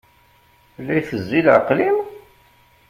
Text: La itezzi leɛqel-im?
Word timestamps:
La 0.85 0.93
itezzi 0.99 1.39
leɛqel-im? 1.45 1.97